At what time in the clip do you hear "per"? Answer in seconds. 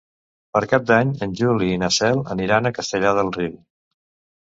0.55-0.61